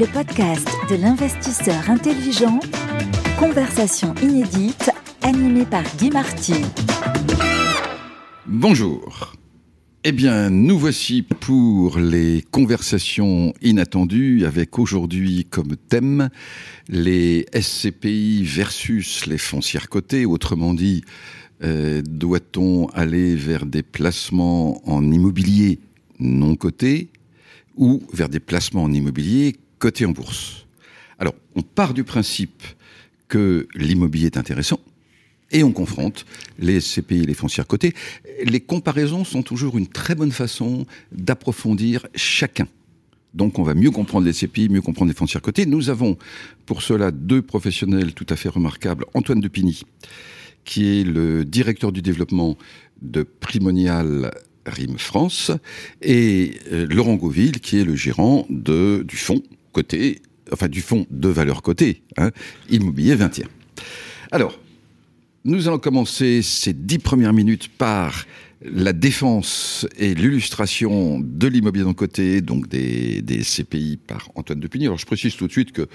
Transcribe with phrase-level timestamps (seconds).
[0.00, 2.58] le podcast de l'investisseur intelligent,
[3.38, 4.90] conversation inédite
[5.20, 6.54] animée par Guy Marty.
[8.46, 9.34] Bonjour.
[10.04, 16.30] Eh bien, nous voici pour les conversations inattendues avec aujourd'hui comme thème
[16.88, 21.04] les SCPI versus les foncières cotées, autrement dit,
[21.62, 25.78] euh, doit-on aller vers des placements en immobilier
[26.18, 27.10] non cotés
[27.76, 30.66] ou vers des placements en immobilier cotés en bourse
[31.18, 32.62] Alors, on part du principe
[33.26, 34.78] que l'immobilier est intéressant
[35.50, 36.26] et on confronte
[36.58, 37.94] les SCPI et les foncières cotées.
[38.44, 42.68] Les comparaisons sont toujours une très bonne façon d'approfondir chacun.
[43.34, 45.66] Donc on va mieux comprendre les SCPI, mieux comprendre les foncières cotées.
[45.66, 46.18] Nous avons
[46.66, 49.06] pour cela deux professionnels tout à fait remarquables.
[49.14, 49.82] Antoine Depigny,
[50.64, 52.56] qui est le directeur du développement
[53.02, 54.30] de Primonial
[54.66, 55.52] RIM France,
[56.02, 61.28] et euh, Laurent Gauville, qui est le gérant du fonds côté, enfin du fonds de
[61.28, 62.30] valeur cotée, hein,
[62.70, 63.46] Immobilier 21.
[64.32, 64.58] Alors,
[65.44, 68.26] nous allons commencer ces dix premières minutes par
[68.62, 74.86] la défense et l'illustration de l'immobilier d'un côté, donc des, des CPI par Antoine Depigny.
[74.86, 75.88] Alors je précise tout de suite que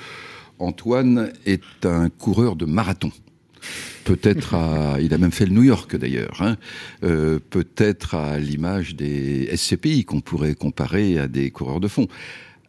[0.57, 3.11] Antoine est un coureur de marathon.
[4.03, 6.41] Peut-être à, il a même fait le New York d'ailleurs.
[6.41, 6.57] Hein.
[7.03, 12.07] Euh, Peut-être à l'image des SCPI qu'on pourrait comparer à des coureurs de fond.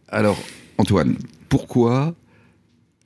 [0.09, 0.43] Alors,
[0.79, 1.17] Antoine,
[1.49, 2.15] pourquoi,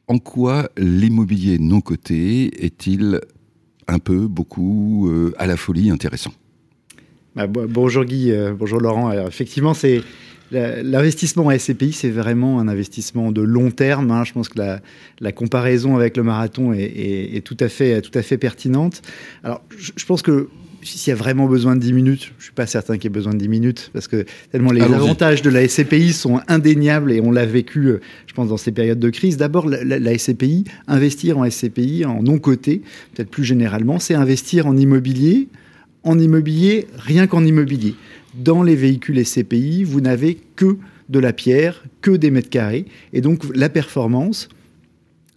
[0.09, 3.21] en quoi l'immobilier non coté est-il
[3.89, 6.33] un peu, beaucoup, euh, à la folie intéressant?
[7.35, 9.13] Bah, Bonjour Guy, euh, bonjour Laurent.
[9.27, 10.03] Effectivement, c'est
[10.53, 14.11] L'investissement en SCPI, c'est vraiment un investissement de long terme.
[14.11, 14.25] Hein.
[14.25, 19.03] Je pense que la, comparaison avec le marathon est, tout, à fait, à pertinente.
[19.45, 20.49] Alors, je pense que
[20.83, 23.11] s'il y a vraiment besoin de 10 minutes, je suis pas certain qu'il y ait
[23.11, 27.21] besoin de 10 minutes, parce que tellement les avantages de la SCPI sont indéniables et
[27.21, 29.37] on l'a vécu, euh, je pense, dans ces périodes de crise.
[29.37, 32.83] D'abord, la, la, la, SCPI, investir en SCPI, en non-coté,
[33.15, 35.49] peut-être plus généralement, c'est investir en immobilier,
[36.03, 37.95] en immobilier, rien qu'en immobilier
[38.35, 40.77] dans les véhicules SCPI, vous n'avez que
[41.09, 42.87] de la pierre, que des mètres carrés.
[43.13, 44.49] Et donc la performance,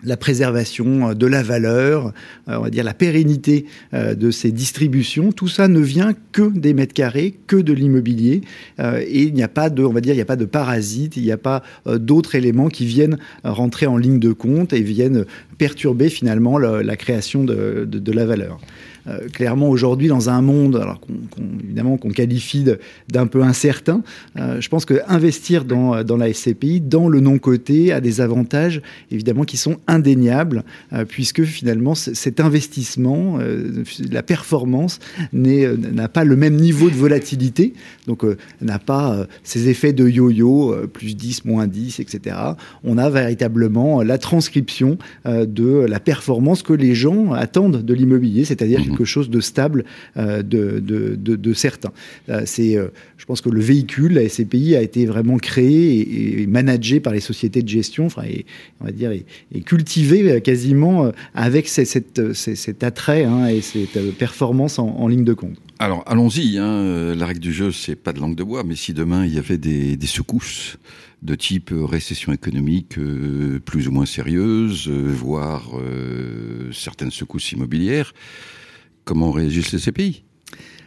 [0.03, 2.13] la préservation euh, de la valeur,
[2.47, 6.49] euh, on va dire la pérennité euh, de ces distributions, tout ça ne vient que
[6.49, 8.41] des mètres carrés, que de l'immobilier,
[8.79, 11.17] et il n'y a pas de, on va dire, il n'y a pas de parasites,
[11.17, 15.25] il n'y a pas d'autres éléments qui viennent rentrer en ligne de compte et viennent
[15.57, 18.59] perturber finalement la, création de, la valeur.
[19.07, 22.65] Euh, clairement aujourd'hui dans un monde, alors qu'on, qu'on, évidemment qu'on qualifie
[23.09, 24.01] d'un peu incertain,
[24.37, 28.21] euh, je pense que investir dans, dans la SCPI, dans le non coté, a des
[28.21, 28.81] avantages
[29.11, 34.99] évidemment qui sont indéniables, euh, puisque finalement cet investissement, euh, la performance
[35.31, 37.73] n'a pas le même niveau de volatilité,
[38.07, 42.35] donc euh, n'a pas ces effets de yo-yo, plus 10, moins 10, etc.
[42.83, 48.81] On a véritablement la transcription de la performance que les gens attendent de l'immobilier, c'est-à-dire
[48.97, 49.85] quelque chose de stable
[50.17, 51.91] euh, de, de, de, de, certain.
[52.29, 52.87] Euh, c'est, euh,
[53.17, 57.13] je pense que le véhicule, la SCPI, a été vraiment créé et, et managé par
[57.13, 58.45] les sociétés de gestion, enfin, et,
[58.81, 64.79] on va dire, et, et cultivé quasiment avec cette, cet attrait hein, et cette performance
[64.79, 65.57] en, en ligne de compte.
[65.79, 67.15] Alors allons-y, hein.
[67.15, 69.37] la règle du jeu, c'est pas de langue de bois, mais si demain il y
[69.37, 70.77] avait des, des secousses
[71.23, 78.13] de type récession économique euh, plus ou moins sérieuse, euh, voire euh, certaines secousses immobilières,
[79.05, 80.23] comment réagissent les CPI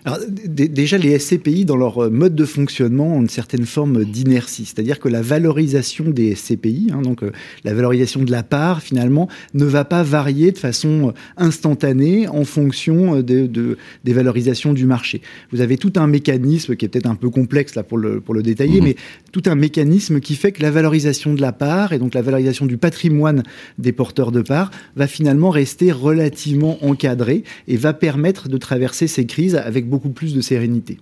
[0.07, 4.65] alors, déjà, les SCPI, dans leur mode de fonctionnement, ont une certaine forme d'inertie.
[4.65, 7.33] C'est-à-dire que la valorisation des SCPI, hein, donc euh,
[7.65, 13.17] la valorisation de la part, finalement, ne va pas varier de façon instantanée en fonction
[13.17, 15.23] de, de, des valorisations du marché.
[15.51, 18.33] Vous avez tout un mécanisme qui est peut-être un peu complexe là pour le, pour
[18.33, 18.85] le détailler, mmh.
[18.85, 18.97] mais
[19.33, 22.67] tout un mécanisme qui fait que la valorisation de la part et donc la valorisation
[22.67, 23.43] du patrimoine
[23.79, 29.27] des porteurs de part va finalement rester relativement encadrée et va permettre de traverser ces
[29.27, 30.99] crises avec beaucoup beaucoup plus de sérénité.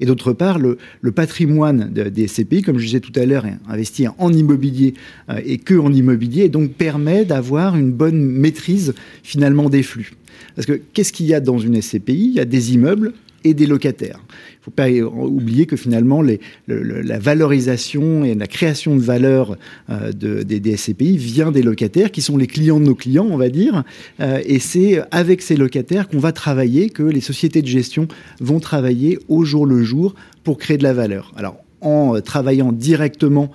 [0.00, 0.78] Et d'autre part, le,
[1.14, 4.94] patrimoine de, des SCPI, comme je disais tout à l'heure, investir en immobilier
[5.28, 10.12] euh, et que en immobilier, donc permet d'avoir une bonne maîtrise finalement des flux.
[10.56, 13.12] Parce que qu'est-ce qu'il y a dans une SCPI Il y a des immeubles
[13.44, 14.20] et des locataires.
[14.58, 16.22] Il ne faut pas oublier que finalement,
[16.66, 19.56] la valorisation et la création de valeur
[19.88, 23.26] euh, de, des, des, SCPI vient des locataires, qui sont les clients de nos clients,
[23.30, 23.84] on va dire.
[24.20, 28.08] Euh, et c'est avec ces locataires qu'on va travailler, que les sociétés de gestion
[28.40, 31.32] vont travailler au jour le jour pour créer de la valeur.
[31.80, 33.50] En travaillant directement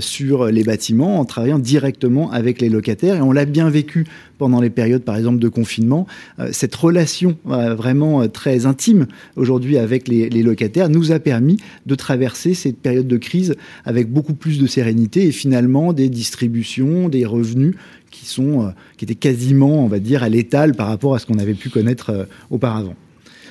[0.00, 3.16] sur les bâtiments, en travaillant directement avec les locataires.
[3.16, 4.06] Et on l'a bien vécu
[4.38, 6.06] pendant les périodes, par exemple, de confinement.
[6.50, 9.06] cette relation vraiment très intime
[9.36, 14.10] aujourd'hui avec les, les, locataires nous a permis de traverser cette période de crise avec
[14.10, 17.74] beaucoup plus de sérénité et finalement des distributions, des revenus
[18.10, 21.38] qui, sont, qui étaient quasiment, on va dire, à l'étal par rapport à ce qu'on
[21.38, 22.94] avait pu connaître auparavant.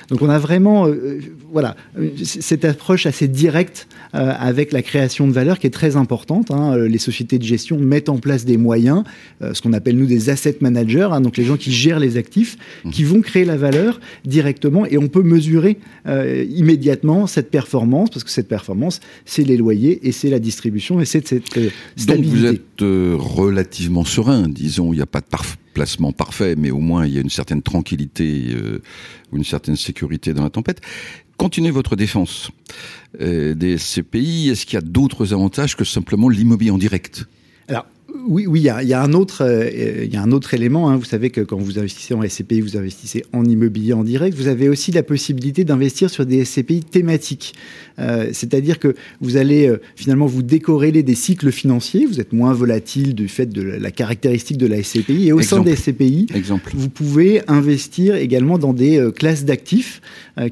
[0.08, 1.20] Donc on a vraiment, euh,
[1.52, 1.76] voilà,
[2.22, 6.50] cette approche assez directe euh, avec la création de valeur qui est très importante.
[6.50, 6.74] Hein.
[6.76, 9.02] Euh, les sociétés de gestion mettent en place des moyens,
[9.40, 12.56] ce qu'on appelle nous des asset managers, hein, donc les gens qui gèrent les actifs,
[12.84, 12.90] mmh.
[12.90, 18.30] qui vont créer la valeur directement et on peut mesurer immédiatement cette performance parce que
[18.30, 21.44] cette performance, c'est les loyers et c'est la distribution et c'est cette
[21.96, 22.14] stabilité.
[22.14, 25.26] Donc vous êtes relativement serein, disons, il n'y a pas de
[25.76, 28.56] placement parfait, mais au moins il y a une certaine tranquillité
[29.30, 30.80] ou une certaine sécurité dans la tempête.
[31.36, 32.50] Continuez votre défense
[33.20, 34.48] euh, des CPI.
[34.48, 37.26] Est-ce qu'il y a d'autres avantages que simplement l'immobilier en direct?
[38.28, 40.54] Oui, oui, il y a, y a, un autre, euh, il y a un autre
[40.54, 40.88] élément.
[40.88, 40.96] Hein.
[40.96, 44.36] Vous savez que quand vous investissez en SCPI, vous investissez en immobilier en direct.
[44.36, 47.54] Vous avez aussi la possibilité d'investir sur des SCPI thématiques.
[47.98, 52.06] Euh, c'est-à-dire que vous allez euh, finalement vous décorréler des cycles financiers.
[52.06, 55.28] Vous êtes moins volatile du fait de la, caractéristique de la SCPI.
[55.28, 56.72] Et au sein des SCPI, Exemple.
[56.74, 60.00] vous pouvez investir également dans des euh, classes d'actifs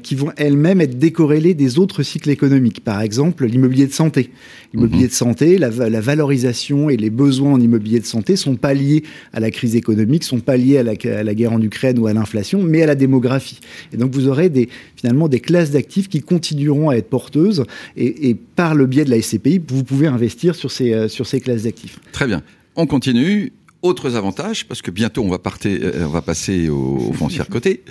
[0.01, 2.83] qui vont elles-mêmes être décorrélées des autres cycles économiques.
[2.83, 4.31] Par exemple, l'immobilier de santé.
[4.73, 5.09] L'immobilier mhm.
[5.09, 9.03] de santé, la, la, valorisation et les besoins en immobilier de santé sont pas liés
[9.33, 12.61] à la crise économique, sont pas liés à la, guerre en Ukraine ou à l'inflation,
[12.61, 13.59] mais à la démographie.
[13.93, 14.51] Et donc vous aurez
[14.95, 17.63] finalement des classes d'actifs qui continueront à être porteuses
[17.97, 21.39] et, par le biais de la SCPI, vous pouvez investir sur ces, euh, sur ces
[21.39, 21.99] classes d'actifs.
[22.11, 22.41] Très bien.
[22.75, 23.51] On continue.
[23.81, 27.47] Autres avantages, parce que bientôt on va, partir, euh, on va passer aux, aux foncières
[27.47, 27.83] cotées.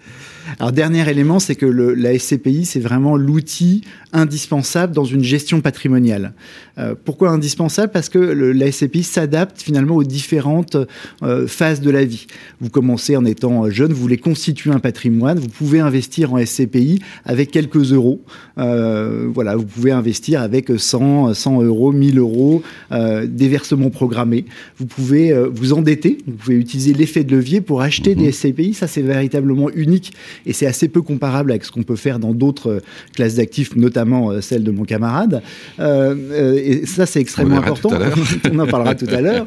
[0.59, 3.83] Alors, dernier élément, c'est que le, la SCPI, c'est vraiment l'outil
[4.13, 6.33] indispensable dans une gestion patrimoniale.
[6.79, 7.93] Euh, pourquoi indispensable?
[7.93, 10.77] Parce que le, la SCPI s'adapte finalement aux différentes
[11.23, 12.27] euh, phases de la vie.
[12.61, 17.01] Vous commencez en étant jeune, vous voulez constituer un patrimoine, vous pouvez investir en SCPI
[17.25, 18.23] avec quelques euros.
[18.59, 22.63] Euh, voilà, vous pouvez investir avec 100, 100 euros, 1000 euros,
[22.93, 24.45] euh, des versements programmés.
[24.79, 28.19] Vous pouvez euh, vous endetter, vous pouvez utiliser l'effet de levier pour acheter mmh.
[28.19, 28.75] des SCPI.
[28.75, 30.13] Ça, c'est véritablement unique
[30.47, 32.81] et c'est assez peu comparable avec ce qu'on peut faire dans d'autres euh,
[33.15, 35.43] classes d'actifs, notamment euh, celle de mon camarade.
[35.81, 37.91] Euh, et ça, c'est extrêmement important.
[38.53, 39.47] On en parlera tout à l'heure.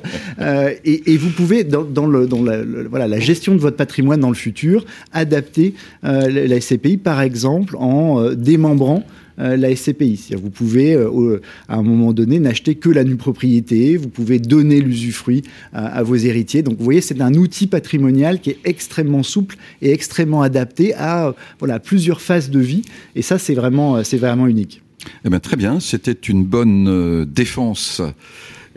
[0.85, 3.77] Et, et, vous pouvez, dans, dans, le, dans la, le, voilà, la gestion de votre
[3.77, 5.73] patrimoine dans le futur, adapter
[6.03, 10.33] la SCPI, par exemple, en démembrant euh, la SCPI.
[10.41, 14.81] Vous pouvez, euh, à un moment donné, n'acheter que la nue propriété, vous pouvez donner
[14.81, 15.43] l'usufruit
[15.73, 16.63] à, vos héritiers.
[16.63, 21.35] Donc, vous voyez, c'est un outil patrimonial qui est extrêmement souple et extrêmement adapté à
[21.59, 22.81] voilà, plusieurs phases de vie.
[23.15, 24.81] Et ça, c'est vraiment, vraiment unique.
[25.23, 28.01] Eh bien, très bien, c'était une bonne euh, défense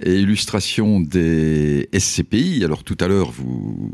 [0.03, 2.65] et illustration des SCPI.
[2.65, 3.93] Alors tout à l'heure, vous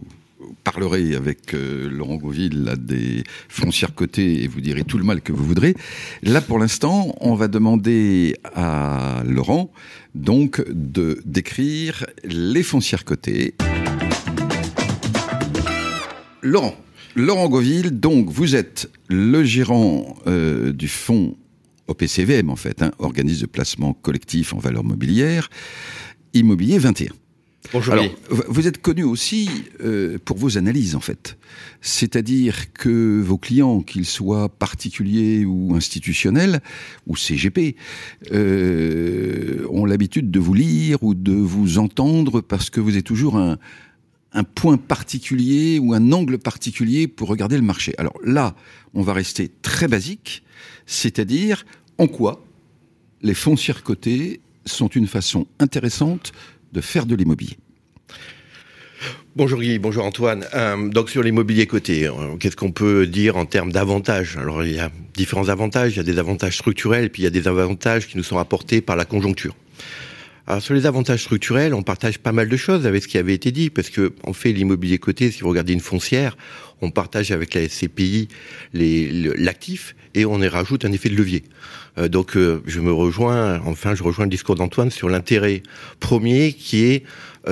[0.64, 5.32] parlerez avec euh, Laurent Gauville des foncières cotées et vous direz tout le mal que
[5.32, 5.74] vous voudrez.
[6.22, 9.70] Là, pour l'instant, on va demander à Laurent
[10.14, 13.54] donc de décrire les foncières cotées.
[16.42, 16.76] Laurent,
[17.14, 21.36] Laurent Gauville, donc vous êtes le gérant euh, du fonds
[21.88, 25.48] OPCVM en fait, hein, organisme de placement collectif en valeur mobilière,
[26.34, 27.12] immobilier 21.
[27.72, 27.94] Bonjour.
[27.94, 29.48] Alors, vous êtes connu aussi
[29.80, 31.36] euh, pour vos analyses, en fait.
[31.80, 36.60] C'est-à-dire que vos clients, qu'ils soient particuliers ou institutionnels,
[37.06, 37.76] ou CGP,
[38.32, 43.36] euh, ont l'habitude de vous lire ou de vous entendre parce que vous êtes toujours
[43.36, 43.58] un,
[44.32, 47.94] un point particulier ou un angle particulier pour regarder le marché.
[47.98, 48.54] Alors là,
[48.94, 50.44] on va rester très basique,
[50.86, 51.64] c'est-à-dire
[51.98, 52.44] en quoi
[53.22, 56.32] les foncières cotées sont une façon intéressante
[56.72, 57.56] de faire de l'immobilier.
[59.34, 60.46] Bonjour Guy, bonjour Antoine.
[60.54, 64.38] Euh, donc sur l'immobilier coté, euh, qu'est-ce qu'on peut dire en termes d'avantages?
[64.38, 67.28] Alors il y a différents avantages, il y a des avantages structurels puis il y
[67.28, 69.54] a des avantages qui nous sont apportés par la conjoncture.
[70.46, 73.34] Alors sur les avantages structurels, on partage pas mal de choses avec ce qui avait
[73.34, 76.36] été dit, parce que on fait l'immobilier coté, si vous regardez une foncière,
[76.80, 78.28] on partage avec la SCPI
[78.72, 81.42] l'actif et on y rajoute un effet de levier.
[81.98, 85.62] Euh, donc je me rejoins, enfin je rejoins le discours d'Antoine sur l'intérêt
[85.98, 87.02] premier qui est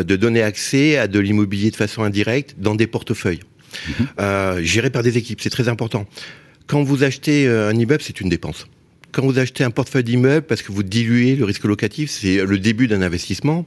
[0.03, 3.93] de donner accès à de l'immobilier de façon indirecte dans des portefeuilles, mmh.
[4.21, 5.41] euh, gérés par des équipes.
[5.41, 6.07] C'est très important.
[6.67, 8.67] Quand vous achetez un immeuble, c'est une dépense.
[9.13, 12.59] Quand vous achetez un portefeuille d'immeuble parce que vous diluez le risque locatif, c'est le
[12.59, 13.67] début d'un investissement.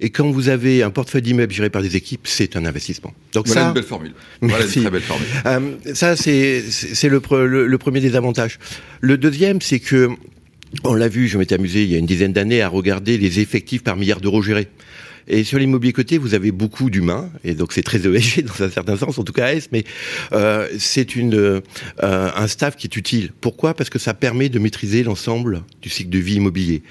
[0.00, 3.14] Et quand vous avez un portefeuille d'immeubles géré par des équipes, c'est un investissement.
[3.32, 4.14] Donc voilà ça, une belle formule.
[4.40, 5.26] Voilà une très belle formule.
[5.46, 6.62] Euh, ça, c'est
[7.08, 8.58] le, le, le, premier des avantages.
[9.00, 10.10] Le deuxième, c'est que
[10.84, 13.40] On l'a vu, je m'étais amusé il y a une dizaine d'années à regarder les
[13.40, 14.68] effectifs par milliard d'euros gérés.
[15.28, 18.70] Et sur l'immobilier côté, vous avez beaucoup d'humains, et donc c'est très ESG dans un
[18.70, 19.84] certain sens, en tout cas S, mais
[20.32, 21.60] euh, c'est euh,
[21.98, 23.30] un staff qui est utile.
[23.40, 23.74] Pourquoi?
[23.74, 26.82] Parce que ça permet de maîtriser l'ensemble du cycle de vie immobilier.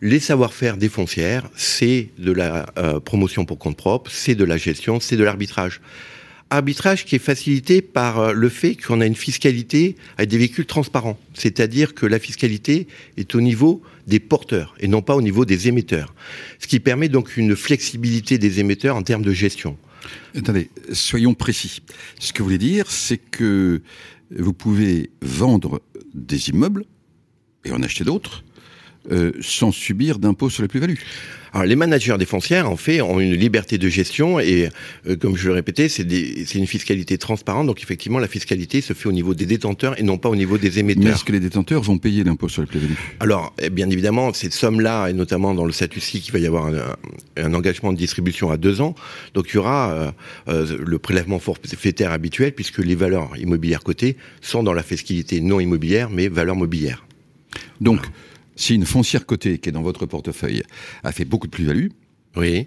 [0.00, 4.56] Les savoir-faire des foncières, c'est de la euh, promotion pour compte propre, c'est de la
[4.56, 5.80] gestion, c'est de l'arbitrage
[6.52, 10.66] arbitrage qui est facilité par euh, le fait qu'on a une fiscalité avec des véhicules
[10.66, 11.18] transparents.
[11.34, 15.68] C'est-à-dire que la fiscalité est au niveau des porteurs et non pas au niveau des
[15.68, 16.14] émetteurs.
[16.58, 19.76] Ce qui permet donc une flexibilité des émetteurs en termes de gestion.
[20.36, 21.82] Attendez, soyons précis.
[22.18, 23.82] Ce que vous voulez dire, c'est que
[24.36, 25.80] vous pouvez vendre
[26.14, 26.84] des immeubles
[27.64, 28.44] et en acheter d'autres
[29.10, 31.00] euh, sans subir d'impôts sur les plus-values.
[31.52, 34.70] Alors les managers des foncières, en fait, ont une liberté de gestion et,
[35.06, 36.02] euh, comme je le répétais, c'est
[36.54, 37.66] une fiscalité transparente.
[37.66, 40.56] Donc effectivement, la fiscalité se fait au niveau des détenteurs et non pas au niveau
[40.56, 41.04] des émetteurs.
[41.04, 42.96] Mais est-ce que les détenteurs vont payer l'impôt sur les plus-values?
[43.20, 46.46] Alors, eh bien évidemment, cette somme-là, et notamment dans le statut ci qu'il va y
[46.46, 46.70] avoir
[47.36, 48.94] un, engagement de distribution à deux ans.
[49.34, 50.10] Donc il y aura euh,
[50.48, 55.60] euh, le prélèvement forfaitaire habituel puisque les valeurs immobilières cotées sont dans la fiscalité non
[55.60, 57.04] immobilière, mais valeurs mobilières.
[57.82, 58.00] Donc,
[58.56, 60.62] si une foncière cotée qui est dans votre portefeuille
[61.02, 61.88] a fait beaucoup de plus-value,
[62.36, 62.66] oui.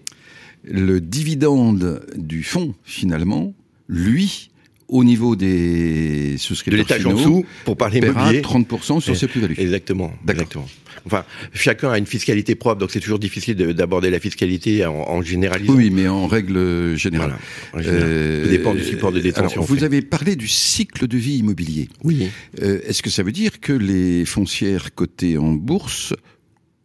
[0.64, 3.54] le dividende du fonds, finalement,
[3.88, 4.50] lui,
[4.88, 9.56] au niveau des souscripteurs de l'étage en dessous, pour parler immobilier, 30% sur ses plus-values.
[9.58, 10.14] Exactement.
[10.28, 10.68] Exactement.
[11.06, 11.24] Enfin,
[11.54, 15.74] chacun a une fiscalité propre, donc c'est toujours difficile d'aborder la fiscalité en, en, généralisant.
[15.74, 17.36] Oui, mais en règle générale.
[17.74, 19.62] Voilà, euh, Ça dépend du support de détention.
[19.62, 21.90] Alors, vous avez parlé du cycle de vie immobilier.
[22.04, 22.30] Oui.
[22.62, 26.14] Euh, Est-ce que ça veut dire que les foncières cotées en bourse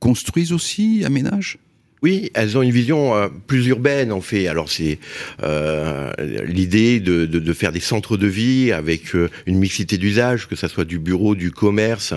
[0.00, 1.58] construisent aussi, aménagent
[2.02, 4.48] oui, elles ont une vision euh, plus urbaine en fait.
[4.48, 4.98] Alors c'est
[5.42, 6.10] euh,
[6.46, 10.68] l'idée de, de, faire des centres de vie avec euh, une mixité d'usage, que ça
[10.68, 12.14] soit du bureau, du commerce,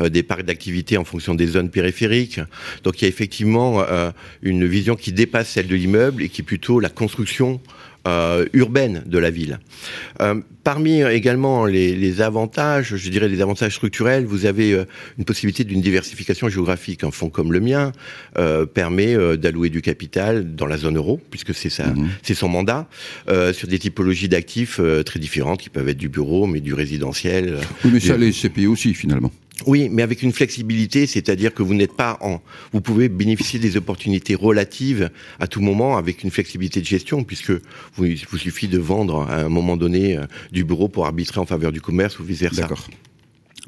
[0.00, 2.40] des parcs d'activité en fonction des zones périphériques.
[2.84, 3.84] Donc il y a effectivement
[4.42, 7.60] une vision qui dépasse celle de l'immeuble et qui plutôt la construction
[8.06, 9.58] euh, urbaine de la ville.
[10.20, 14.84] Euh, parmi également les, les, avantages, je dirais les avantages structurels, vous avez euh,
[15.16, 17.04] une possibilité d'une diversification géographique.
[17.04, 17.92] Un fonds comme le mien
[18.36, 22.08] euh, permet euh, d'allouer du capital dans la zone euro, puisque c'est ça, mmh.
[22.22, 22.88] c'est son mandat,
[23.52, 27.58] sur des typologies d'actifs très différentes, qui peuvent être du bureau, mais du résidentiel.
[27.84, 29.30] Oui, mais ça, les CPI aussi, finalement.
[29.64, 33.78] Oui, mais avec une flexibilité, c'est-à-dire que vous n'êtes pas en, vous pouvez bénéficier des
[33.78, 35.10] opportunités relatives
[35.40, 37.52] à tout moment avec une flexibilité de gestion, puisque
[37.94, 41.40] vous, il vous suffit de vendre à un moment donné euh, du bureau pour arbitrer
[41.40, 42.62] en faveur du commerce ou vice versa.
[42.62, 42.86] D'accord.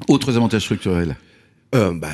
[0.07, 1.15] Autres avantages structurels?
[1.75, 2.09] Euh, bah,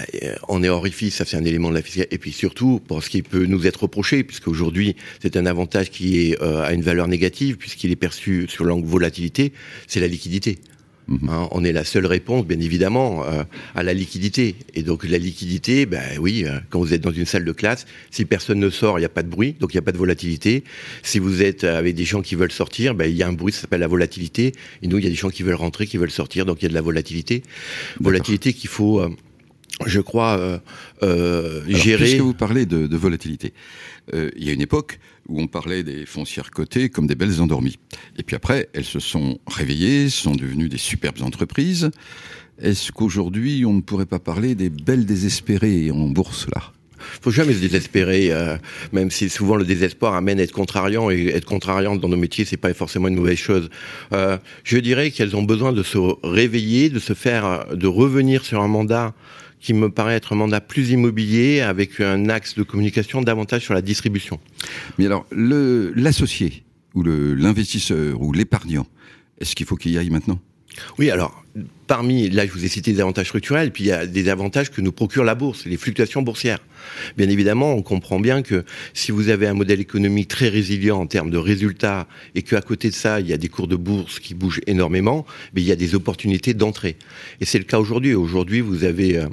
[0.50, 2.16] on est orifice, ça c'est un élément de la fiscalité.
[2.16, 5.92] Et puis surtout, pour ce qui peut nous être reproché, puisque aujourd'hui c'est un avantage
[5.92, 9.54] qui est euh, à une valeur négative, puisqu'il est perçu sur l'angle volatilité,
[9.88, 10.60] c'est la liquidité.
[11.08, 11.30] Mmh.
[11.30, 13.44] Hein, on est la seule réponse, bien évidemment, euh,
[13.76, 14.56] à la liquidité.
[14.74, 17.86] Et donc la liquidité, ben oui, euh, quand vous êtes dans une salle de classe,
[18.10, 19.92] si personne ne sort, il n'y a pas de bruit, donc il n'y a pas
[19.92, 20.64] de volatilité.
[21.04, 23.54] Si vous êtes avec des gens qui veulent sortir, ben, il y a un bruit,
[23.54, 24.54] ça s'appelle la volatilité.
[24.82, 26.64] Et nous, il y a des gens qui veulent rentrer, qui veulent sortir, donc il
[26.64, 27.44] y a de la volatilité.
[28.00, 29.10] Volatilité qu'il faut, euh,
[29.86, 30.58] je crois, euh,
[31.04, 32.06] euh, Alors, gérer.
[32.06, 33.54] Puisque vous parlez de, de volatilité,
[34.14, 37.42] euh, il y a une époque où on parlait des foncières cotées comme des belles
[37.42, 37.78] endormies.
[38.18, 41.90] Et puis après, elles se sont réveillées, sont devenues des superbes entreprises.
[42.62, 46.72] Est-ce qu'aujourd'hui, on ne pourrait pas parler des belles désespérées en bourse, là?
[47.22, 48.58] Faut jamais se désespérer, euh,
[48.92, 52.46] même si souvent le désespoir amène à être contrariant et être contrariant dans nos métiers,
[52.46, 53.70] c'est pas forcément une mauvaise chose.
[54.14, 58.62] Euh, je dirais qu'elles ont besoin de se réveiller, de se faire, de revenir sur
[58.62, 59.14] un mandat
[59.66, 63.74] qui me paraît être un mandat plus immobilier avec un axe de communication davantage sur
[63.74, 64.40] la distribution.
[65.00, 68.86] Mais alors, l'associé ou l'investisseur ou l'épargnant,
[69.40, 70.40] est-ce qu'il faut qu'il y aille maintenant?
[70.98, 71.44] Oui, alors,
[71.88, 74.72] parmi, là, je vous ai cité des avantages structurels, puis il y a des avantages
[74.72, 76.60] que nous procure la bourse, les fluctuations boursières.
[77.18, 78.64] Bien évidemment, on comprend bien que
[78.94, 82.90] si vous avez un modèle économique très résilient en termes de résultats et qu'à côté
[82.90, 85.72] de ça, il y a des cours de bourse qui bougent énormément, mais il y
[85.72, 86.98] a des opportunités d'entrée.
[87.42, 88.14] Et c'est le cas aujourd'hui.
[88.14, 89.28] Aujourd'hui, vous avez euh,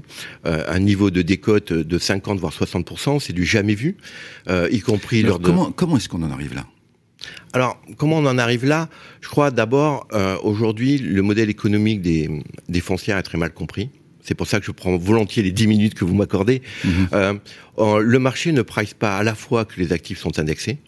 [0.45, 3.97] un niveau de décote de 50 voire 60 c'est du jamais vu,
[4.49, 6.67] euh, y compris Alors, lors comment est-ce qu'on en arrive là?
[7.53, 8.89] Alors, comment on en arrive là?
[9.21, 12.31] Je crois d'abord, euh, aujourd'hui, le modèle économique des,
[12.69, 13.91] des foncières est très mal compris.
[14.23, 16.63] C'est pour ça que je prends volontiers les 10 minutes que vous m'accordez.
[16.85, 17.09] Mhm.
[17.13, 20.79] Euh, le marché ne price pas à la fois que les actifs sont indexés,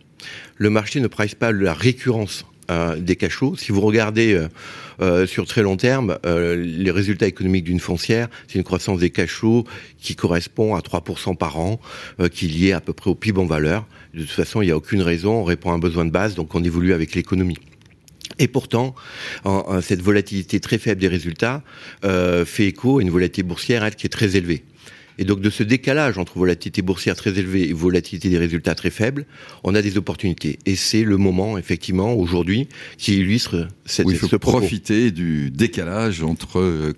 [0.56, 3.56] le marché ne price pas la récurrence euh, des cachots.
[3.56, 4.48] Si vous regardez euh,
[5.02, 9.64] euh, sur très long terme, les résultats économiques d'une foncière, c'est une croissance des cachots
[9.98, 11.78] qui correspond à 3% par an,
[12.32, 13.86] qui est liée à peu près au PIB en valeur.
[14.14, 16.35] De toute façon, il n'y a aucune raison, on répond à un besoin de base,
[16.35, 17.59] donc on évolue avec l'économie.
[18.38, 18.94] Et pourtant,
[19.44, 21.62] en, en, cette volatilité très faible des résultats
[22.04, 24.64] euh, fait écho à une volatilité boursière elle, qui est très élevée.
[25.18, 28.90] Et donc de ce décalage entre volatilité boursière très élevée et volatilité des résultats très
[28.90, 29.26] faibles,
[29.62, 30.59] on a des opportunités.
[30.66, 32.68] Et c'est le moment, effectivement, aujourd'hui,
[32.99, 36.94] qui illustre cette, oui, il faut ce profiter du décalage entre euh,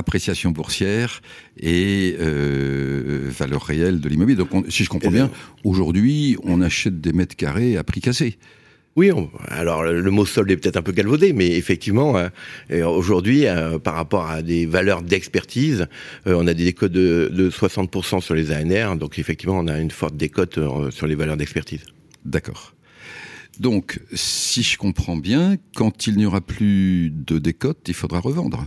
[0.00, 1.22] appréciation boursière
[1.58, 4.36] et euh, valeur réelle de l'immobilier.
[4.36, 5.30] Donc, on- si je comprends bien,
[5.64, 8.36] aujourd'hui, on achète des mètres carrés à prix cassé.
[8.96, 12.28] Oui, on- alors le mot solde est peut-être un peu galvaudé, mais effectivement, euh,
[12.84, 15.86] aujourd'hui, euh, par rapport à des valeurs d'expertise,
[16.26, 19.78] euh, on a des décotes de, de 60% sur les ANR, donc effectivement, on a
[19.78, 20.58] une forte décote
[20.90, 21.84] sur les valeurs d'expertise.
[22.24, 22.74] D'accord.
[23.60, 28.64] Donc, si je comprends bien, quand il n'y aura plus de décote, il faudra revendre.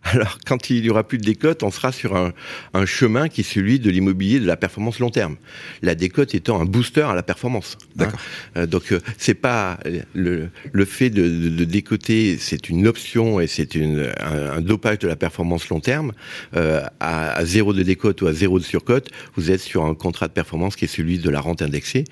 [0.04, 2.32] Alors, quand il y aura plus de décote, on sera sur un,
[2.72, 5.36] un chemin qui est celui de l'immobilier de la performance long terme.
[5.82, 7.76] La décote étant un booster à la performance.
[7.80, 7.86] hein.
[7.96, 8.20] D'accord.
[8.56, 9.78] Euh, donc, euh, c'est pas
[10.14, 14.60] le, le fait de, de, de décoter, c'est une option et c'est une, un, un
[14.60, 16.12] dopage de la performance long terme.
[16.56, 19.94] Euh, à, à zéro de décote ou à zéro de surcote, vous êtes sur un
[19.94, 22.04] contrat de performance qui est celui de la rente indexée,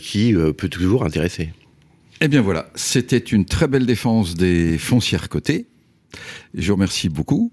[0.00, 1.50] qui peut toujours intéresser.
[2.20, 5.66] Eh bien voilà, c'était une très belle défense des foncières cotées.
[6.54, 7.52] Je vous remercie beaucoup.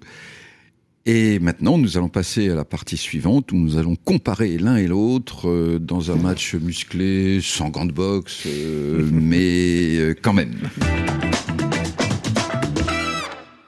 [1.05, 4.87] Et maintenant, nous allons passer à la partie suivante où nous allons comparer l'un et
[4.87, 10.55] l'autre euh, dans un match musclé, sans gants de boxe, euh, mais euh, quand même.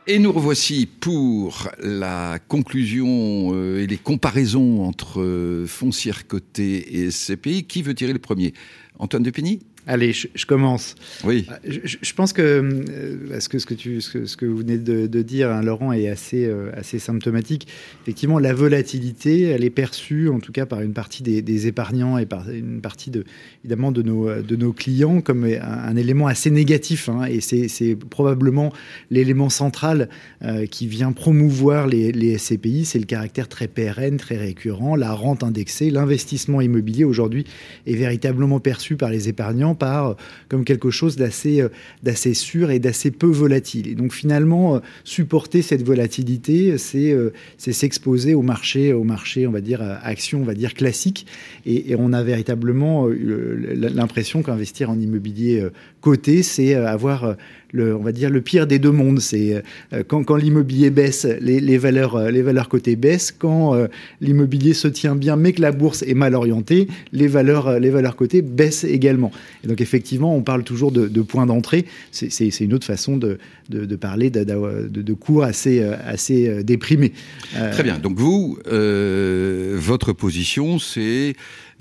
[0.08, 7.63] Et nous revoici pour la conclusion et les comparaisons entre foncières cotées et SCPI.
[7.63, 8.54] Qui veut tirer le premier?
[9.00, 10.96] Antoine Depigny Allez, je, je commence.
[11.24, 11.48] Oui.
[11.63, 14.77] Je, pense que, euh, parce que ce que, tu, ce que, ce que vous venez
[14.77, 17.68] de, de dire, hein, Laurent, est assez, euh, assez symptomatique.
[18.01, 22.18] Effectivement, la volatilité, elle est perçue, en tout cas par une partie des, des épargnants
[22.18, 23.25] et par une partie, de,
[23.63, 27.10] évidemment, de nos, euh, de nos clients, comme un, un élément assez négatif.
[27.10, 28.72] hein, et c'est c'est probablement
[29.12, 30.10] l'élément central
[30.44, 35.13] euh, qui vient promouvoir les, les SCPI, c'est le caractère très pérenne, très récurrent, la
[35.13, 37.46] rente indexée, l'investissement immobilier aujourd'hui
[37.86, 40.13] est véritablement perçu par les épargnants par, euh,
[40.50, 41.70] comme quelque chose d'assez euh,
[42.03, 43.88] d'assez sûr et d'assez peu volatile.
[43.88, 47.15] Et donc finalement, euh, supporter cette volatilité, c'est
[47.58, 51.25] s'exposer au marché, au marché, on va dire, action, on va dire, classique.
[51.65, 55.63] Et, on a véritablement l'impression qu'investir en immobilier
[56.02, 57.36] coté, c'est avoir
[57.71, 59.19] le, on va dire, le pire des deux mondes.
[59.19, 59.63] C'est
[60.08, 63.32] quand, l'immobilier baisse, les, valeurs, les valeurs cotées baissent.
[63.32, 63.76] Quand
[64.21, 68.15] l'immobilier se tient bien, mais que la bourse est mal orientée, les valeurs, les valeurs
[68.15, 69.32] cotées baissent également.
[69.65, 71.86] Et donc effectivement, on parle toujours de, de points d'entrée.
[72.12, 73.38] C'est- une autre façon de,
[73.69, 77.12] de, de parler de, cours assez, euh, assez euh, déprimés.
[77.56, 77.99] Euh, Très bien.
[77.99, 81.36] Donc vous, euh, votre position, c'est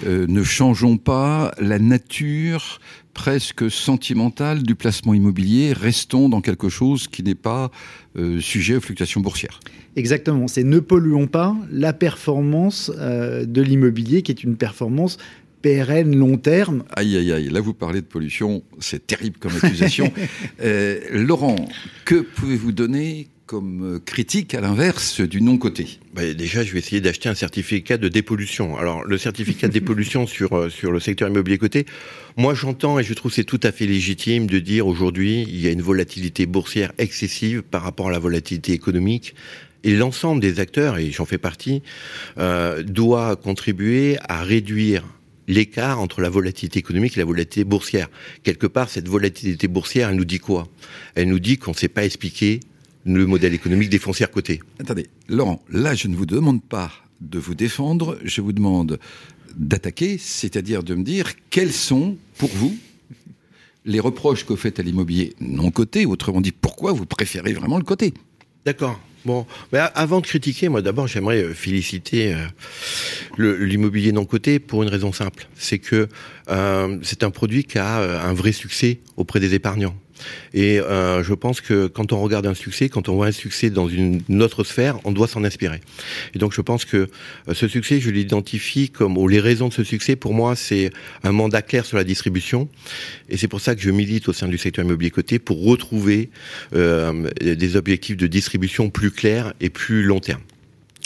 [0.07, 2.81] euh, ne changeons pas la nature
[3.13, 7.71] presque sentimentale du placement immobilier, restons dans quelque chose qui n'est pas
[8.17, 9.61] euh, sujet aux fluctuations boursières.
[9.95, 10.49] Exactement.
[10.49, 15.19] C'est ne polluons pas la performance euh, de l'immobilier, qui est une performance
[15.65, 16.85] pérenne, long terme.
[16.95, 20.13] Aïe, aïe, aïe, là vous parlez de pollution, c'est terrible comme accusation.
[20.63, 21.57] Euh, Laurent,
[22.05, 25.99] que pouvez-vous donner comme euh, critique à l'inverse du non-coté?
[26.15, 28.77] Bah, déjà, je vais essayer d'acheter un certificat de dépollution.
[28.77, 31.87] Alors, le certificat de dépollution sur euh, sur le secteur immobilier coté,
[32.37, 35.67] moi, j'entends et je trouve c'est tout à fait légitime de dire aujourd'hui, il y
[35.67, 39.35] a une volatilité boursière excessive par rapport à la volatilité économique.
[39.83, 41.83] Et l'ensemble des acteurs, et j'en fais partie,
[42.39, 45.05] euh, doit contribuer à réduire
[45.49, 48.09] l'écart entre la volatilité économique et la volatilité boursière.
[48.43, 50.69] Quelque part, cette volatilité boursière, elle nous dit quoi?
[51.15, 52.61] Elle nous dit qu'on ne sait pas expliquer
[53.05, 54.61] le modèle économique des foncières cotées.
[54.79, 58.99] Attendez, Laurent, là je ne vous demande pas de vous défendre, je vous demande
[59.57, 62.77] d'attaquer, c'est-à-dire de me dire quels sont, pour vous,
[63.85, 67.79] les reproches que vous faites à l'immobilier non coté, autrement dit, pourquoi vous préférez vraiment
[67.79, 68.15] le côté
[68.65, 68.99] D'accord.
[69.25, 74.83] Bon, mais avant de critiquer, moi d'abord j'aimerais euh, féliciter euh, l'immobilier non coté pour
[74.83, 76.09] une raison simple, c'est que
[76.51, 79.97] euh, c'est un produit qui a un vrai succès auprès des épargnants.
[80.53, 83.71] Et euh, je pense que quand on regarde un succès, quand on voit un succès
[83.71, 85.81] dans une, autre sphère, on doit s'en inspirer.
[86.35, 87.09] Et donc je pense que
[87.49, 90.91] euh, ce succès, je l'identifie comme, ou les raisons de ce succès, pour moi, c'est
[91.23, 92.69] un mandat clair sur la distribution.
[93.29, 96.31] Et c'est pour ça que je milite au sein du secteur immobilier coté pour retrouver
[96.75, 100.41] euh, des objectifs de distribution plus clairs et plus long terme.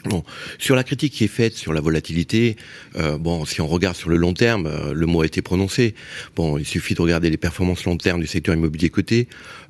[0.04, 0.22] Bon,
[0.58, 2.56] sur la critique qui est faite sur la volatilité,
[2.96, 5.96] euh, bon, si on regarde sur le long terme, euh, le mot a été prononcé.
[6.36, 9.26] Bon, il suffit de regarder les performances long terme du secteur immobilier coté.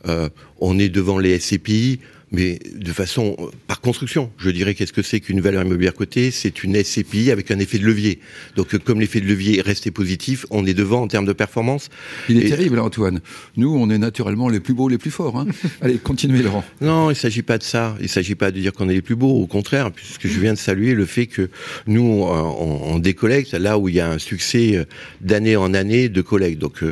[0.07, 0.29] Euh,
[0.61, 2.01] on est devant les SCPI,
[2.33, 4.31] mais de façon euh, par construction.
[4.39, 6.31] Je dirais qu'est-ce que c'est qu'une valeur immobilière cotée?
[6.31, 8.21] C'est une SCPI avec un effet de levier.
[8.57, 11.33] Donc euh, comme l'effet de levier est resté positif, on est devant en termes de
[11.33, 11.89] performance.
[12.29, 13.21] Il est terrible, Antoine.
[13.57, 15.39] Nous, on est naturellement les plus beaux, les plus forts.
[15.39, 15.47] Hein.
[15.81, 16.65] Allez, continuez, Laurent.
[16.81, 17.97] Non, il s'agit pas de ça.
[18.01, 19.41] Il s'agit pas de dire qu'on est les plus beaux.
[19.43, 21.49] Au contraire, puisque je viens de saluer le fait que
[21.87, 24.85] nous, on, décollecte là où il y a un succès euh,
[25.21, 26.59] d'année en année de collecte.
[26.59, 26.85] Donc,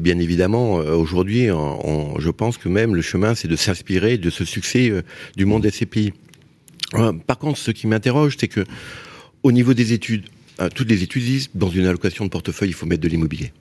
[0.00, 4.71] bien évidemment, aujourd'hui, je pense que même le chemin, c'est de s'inspirer de ce succès
[4.76, 5.02] euh,
[5.36, 6.12] du monde SCPI.
[6.94, 8.64] Euh, par contre, ce qui m'interroge, c'est que
[9.42, 10.26] au niveau des études,
[10.60, 13.52] euh, toutes les études disent dans une allocation de portefeuille, il faut mettre de l'immobilier.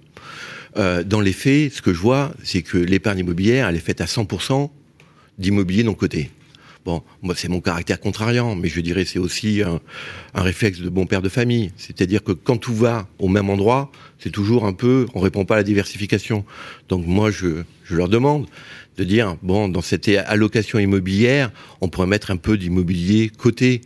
[0.75, 4.05] dans les faits, ce que je vois, c'est que l'épargne immobilière, elle est faite à
[4.05, 4.69] 100%
[5.37, 6.29] d'immobilier non coté.
[6.85, 9.79] Bon, moi c'est mon caractère contrariant, mais je dirais c'est aussi un,
[10.33, 11.71] réflexe de bon père de famille.
[11.77, 15.55] C'est-à-dire que quand tout va au même endroit, c'est toujours un peu, on répond pas
[15.55, 16.43] à la diversification.
[16.89, 18.47] Donc moi je leur demande,
[18.97, 21.51] de dire bon dans cette allocation immobilière
[21.81, 23.81] on pourrait mettre un peu d'immobilier coté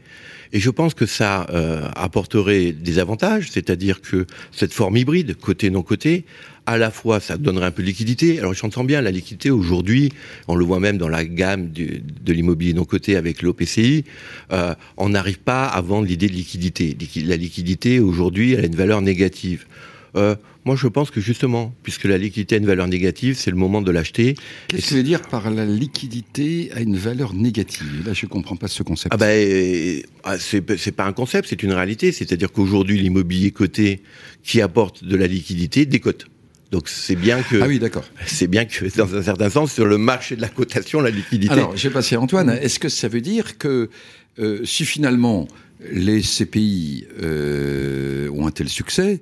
[0.54, 5.70] et je pense que ça euh, apporterait des avantages c'est-à-dire que cette forme hybride côté
[5.70, 6.26] non côté
[6.66, 8.40] à la fois ça donnerait un peu de liquidité.
[8.40, 10.12] Alors j'entends bien la liquidité aujourd'hui.
[10.48, 14.04] On le voit même dans la gamme de l'immobilier non coté avec l'OPCI.
[14.52, 16.98] Euh, on n'arrive pas à vendre l'idée de liquidité.
[17.26, 19.66] La liquidité aujourd'hui elle a une valeur négative.
[20.16, 23.58] Euh, moi, je pense que justement, puisque la liquidité a une valeur négative, c'est le
[23.58, 24.36] moment de l'acheter.
[24.68, 28.04] Qu'est-ce que tu veux dire par la liquidité a une valeur négative?
[28.04, 29.14] Là, je comprends pas ce concept.
[29.14, 32.12] Ah ben, ah, c'est pas un concept, c'est une réalité.
[32.12, 34.02] C'est-à-dire qu'aujourd'hui, l'immobilier coté
[34.44, 36.26] qui apporte de la liquidité décote.
[36.72, 37.62] Donc c'est bien que.
[37.62, 38.06] Ah oui, d'accord.
[38.26, 41.54] C'est bien que, dans un certain sens, sur le marché de la cotation, la liquidité.
[41.54, 42.50] Alors, j'ai passé à Antoine.
[42.50, 43.90] Est-ce que ça veut dire que
[44.40, 45.48] euh, si finalement
[45.92, 49.22] les CPI euh, ont un tel succès,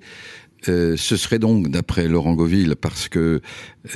[0.68, 3.42] euh, ce serait donc, d'après Laurent Goville, parce que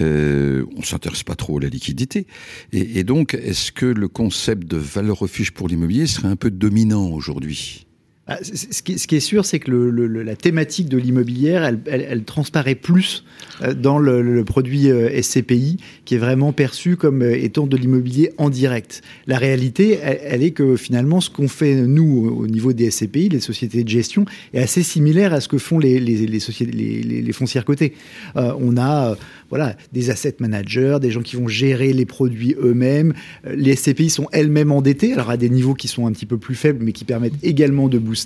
[0.01, 2.27] euh, on s'intéresse pas trop à la liquidité,
[2.73, 6.51] et, et donc est-ce que le concept de valeur refuge pour l'immobilier serait un peu
[6.51, 7.86] dominant aujourd'hui?
[8.29, 13.23] Ah, ce qui, est sûr, c'est que la thématique de l'immobilière, elle, transparaît plus
[13.61, 18.33] euh, dans le, produit euh, SCPI, qui est vraiment perçu comme euh, étant de l'immobilier
[18.37, 19.01] en direct.
[19.27, 23.39] La réalité, elle, est que finalement, ce qu'on fait nous au niveau des SCPI, les
[23.39, 27.93] sociétés de gestion, est assez similaire à ce que font les, les, les, foncières cotées.
[28.35, 29.15] on a
[29.49, 33.13] voilà, des asset managers, des gens qui vont gérer les produits eux-mêmes.
[33.49, 36.55] Les SCPI sont elles-mêmes endettées, alors à des niveaux qui sont un petit peu plus
[36.55, 38.16] faibles, mais qui permettent également de booster,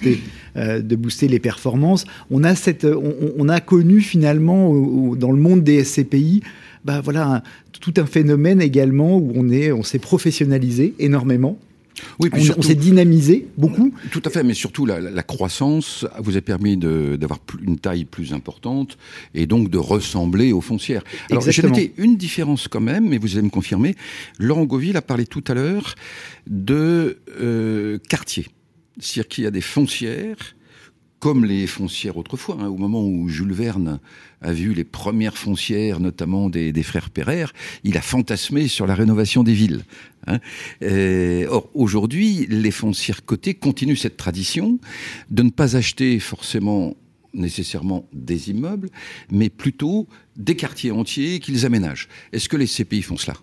[0.56, 2.06] euh, de booster les performances.
[2.30, 4.74] On a, cette, on, a connu finalement
[5.16, 6.42] dans le monde des SCPI
[6.84, 7.44] bah voilà,
[7.80, 11.60] tout un phénomène également où on est, on s'est professionnalisé énormément
[12.20, 13.94] oui, puis on, s'est dynamisé beaucoup.
[14.12, 18.98] Tout à fait, mais surtout la, croissance vous a permis d'avoir une taille plus importante
[19.36, 21.04] et donc de ressembler aux foncières.
[21.30, 23.96] Alors j'ai noté une différence quand même, mais vous allez me confirmer.
[24.40, 25.96] Laurent Goville a parlé tout à l'heure
[26.48, 28.48] de euh, quartier.
[29.00, 30.56] C'est-à-dire qu'il y a des foncières
[31.22, 34.00] comme les foncières autrefois, hein, au moment où Jules Verne
[34.42, 39.44] a vu les premières foncières, notamment des, frères Pereire, il a fantasmé sur la rénovation
[39.44, 39.84] des villes.
[40.26, 40.40] Hein.
[41.48, 44.80] or, aujourd'hui, les foncières cotées continuent cette tradition
[45.30, 46.96] de ne pas acheter forcément
[47.36, 48.90] nécessairement des immeubles,
[49.32, 52.10] mais plutôt des quartiers entiers qu'ils aménagent.
[52.34, 53.36] Est-ce que les CPI font cela?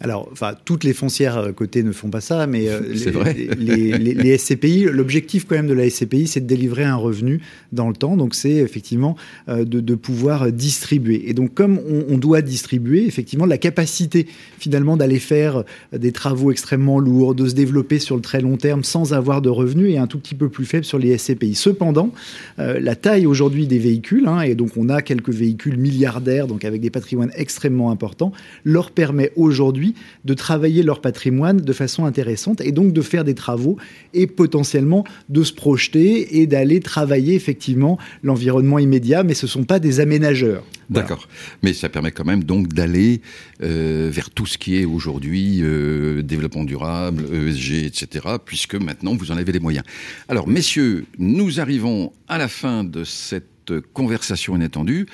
[0.00, 2.80] Alors, enfin, toutes les foncières euh, cotées ne font pas ça, mais euh,
[3.58, 7.40] les, Les, SCPI, l'objectif quand même de la SCPI, c'est de délivrer un revenu
[7.72, 8.16] dans le temps.
[8.16, 9.16] Donc, c'est effectivement
[9.48, 11.30] euh, de, pouvoir distribuer.
[11.30, 11.78] Et donc, comme
[12.08, 14.26] on, doit distribuer, effectivement, la capacité
[14.58, 15.62] finalement d'aller faire
[15.96, 19.48] des travaux extrêmement lourds, de se développer sur le très long terme sans avoir de
[19.48, 21.54] revenus est un tout petit peu plus faible sur les SCPI.
[21.54, 22.10] Cependant,
[22.58, 26.80] la taille aujourd'hui des véhicules, hein, et donc on a quelques véhicules milliardaires, donc avec
[26.80, 28.32] des patrimoines extrêmement importants,
[28.64, 29.83] leur permet aujourd'hui
[30.24, 33.76] de travailler leur patrimoine de façon intéressante et donc de faire des travaux
[34.14, 39.64] et potentiellement de se projeter et d'aller travailler effectivement l'environnement immédiat, mais ce ne sont
[39.64, 40.64] pas des aménageurs.
[40.90, 41.28] D'accord.
[41.62, 43.20] Mais ça permet quand même donc d'aller
[43.62, 49.30] euh, vers tout ce qui est aujourd'hui euh, développement durable, ESG, etc., puisque maintenant vous
[49.30, 49.84] en avez les moyens.
[50.28, 55.06] Alors, messieurs, nous arrivons à la fin de cette conversation inattendue.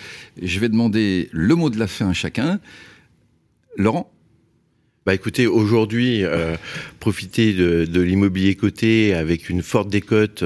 [0.42, 2.60] Je vais demander le mot de la fin à chacun.
[3.76, 4.10] Laurent
[5.06, 6.56] bah écoutez, aujourd'hui, euh,
[6.98, 10.44] profiter de, de l'immobilier coté avec une forte décote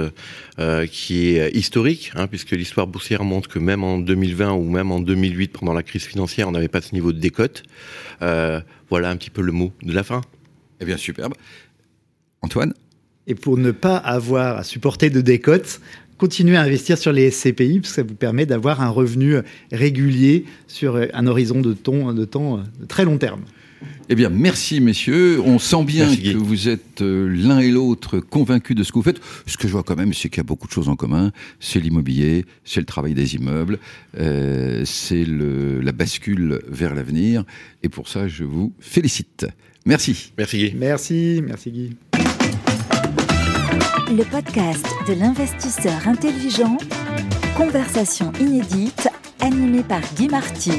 [0.61, 4.93] euh, qui est historique, hein, puisque l'histoire boursière montre que même en 2020 ou même
[4.93, 7.65] en 2008, pendant la crise financière, on n'avait pas ce niveau de décote.
[8.23, 10.21] Euh, voilà un petit peu le mot de la fin.
[10.81, 11.35] Eh bien, superbe.
[12.41, 12.75] Antoine?
[13.27, 15.81] Et pour ne pas avoir à supporter de décote,
[16.17, 19.39] continuez à investir sur les SCPI, parce que ça vous permet d'avoir un revenu
[19.73, 23.43] régulier sur un horizon de, ton, de temps de très long terme.
[24.09, 25.41] Eh bien, merci messieurs.
[25.45, 29.03] On sent bien que vous êtes euh, l'un et l'autre convaincus de ce que vous
[29.03, 29.21] faites.
[29.47, 31.33] Ce que je vois quand même, c'est qu'il y a beaucoup de choses en commun.
[31.59, 33.79] C'est l'immobilier, c'est le travail des immeubles,
[34.19, 37.45] euh, c'est la bascule vers l'avenir.
[37.83, 39.47] Et pour ça, je vous félicite.
[39.87, 40.33] Merci.
[40.37, 40.75] Merci Guy.
[40.77, 41.97] Merci, merci Guy.
[44.11, 46.77] Le podcast de l'investisseur intelligent,
[47.57, 49.09] conversation inédite,
[49.41, 50.73] animé par Guy Marty.